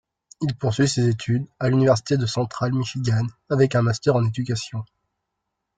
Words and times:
Il 0.41 0.55
poursuit 0.55 0.87
ses 0.89 1.09
études 1.09 1.45
à 1.59 1.69
l'université 1.69 2.17
de 2.17 2.25
Central 2.25 2.73
Michigan 2.73 3.27
avec 3.51 3.75
un 3.75 3.83
master 3.83 4.15
en 4.15 4.25
éducation. 4.25 4.83